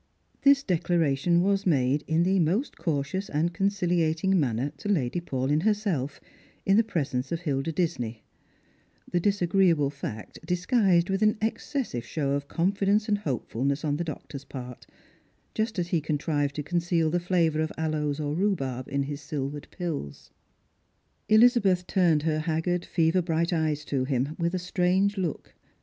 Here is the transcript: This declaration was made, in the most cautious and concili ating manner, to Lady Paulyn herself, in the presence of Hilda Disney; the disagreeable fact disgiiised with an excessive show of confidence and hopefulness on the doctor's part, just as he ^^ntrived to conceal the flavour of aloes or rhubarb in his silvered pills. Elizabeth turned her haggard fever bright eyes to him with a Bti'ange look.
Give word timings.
This 0.41 0.63
declaration 0.63 1.43
was 1.43 1.67
made, 1.67 2.03
in 2.07 2.23
the 2.23 2.39
most 2.39 2.75
cautious 2.75 3.29
and 3.29 3.53
concili 3.53 3.99
ating 3.99 4.39
manner, 4.39 4.71
to 4.77 4.89
Lady 4.89 5.21
Paulyn 5.21 5.61
herself, 5.61 6.19
in 6.65 6.75
the 6.75 6.83
presence 6.83 7.31
of 7.31 7.41
Hilda 7.41 7.71
Disney; 7.71 8.23
the 9.11 9.19
disagreeable 9.19 9.91
fact 9.91 10.39
disgiiised 10.43 11.11
with 11.11 11.21
an 11.21 11.37
excessive 11.39 12.03
show 12.03 12.31
of 12.31 12.47
confidence 12.47 13.07
and 13.07 13.19
hopefulness 13.19 13.85
on 13.85 13.97
the 13.97 14.03
doctor's 14.03 14.43
part, 14.43 14.87
just 15.53 15.77
as 15.77 15.89
he 15.89 16.01
^^ntrived 16.01 16.53
to 16.53 16.63
conceal 16.63 17.11
the 17.11 17.19
flavour 17.19 17.59
of 17.61 17.71
aloes 17.77 18.19
or 18.19 18.33
rhubarb 18.33 18.87
in 18.87 19.03
his 19.03 19.21
silvered 19.21 19.67
pills. 19.69 20.31
Elizabeth 21.29 21.85
turned 21.85 22.23
her 22.23 22.39
haggard 22.39 22.85
fever 22.85 23.21
bright 23.21 23.53
eyes 23.53 23.85
to 23.85 24.05
him 24.05 24.35
with 24.39 24.55
a 24.55 24.57
Bti'ange 24.57 25.15
look. 25.17 25.53